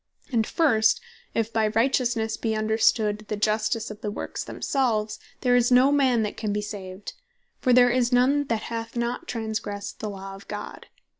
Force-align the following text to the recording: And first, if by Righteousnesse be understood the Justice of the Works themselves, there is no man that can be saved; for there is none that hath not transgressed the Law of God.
And 0.31 0.47
first, 0.47 0.99
if 1.35 1.53
by 1.53 1.67
Righteousnesse 1.67 2.35
be 2.37 2.55
understood 2.55 3.19
the 3.27 3.35
Justice 3.37 3.91
of 3.91 4.01
the 4.01 4.09
Works 4.09 4.43
themselves, 4.43 5.19
there 5.41 5.55
is 5.55 5.71
no 5.71 5.91
man 5.91 6.23
that 6.23 6.37
can 6.37 6.51
be 6.51 6.59
saved; 6.63 7.13
for 7.59 7.71
there 7.71 7.91
is 7.91 8.11
none 8.11 8.45
that 8.45 8.63
hath 8.63 8.95
not 8.95 9.27
transgressed 9.27 9.99
the 9.99 10.09
Law 10.09 10.33
of 10.33 10.47
God. 10.47 10.87